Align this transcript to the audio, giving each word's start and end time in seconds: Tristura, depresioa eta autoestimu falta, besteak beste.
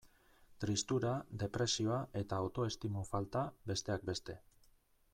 Tristura, 0.63 1.11
depresioa 1.43 1.99
eta 2.23 2.41
autoestimu 2.47 3.07
falta, 3.13 3.47
besteak 3.73 4.13
beste. 4.13 4.41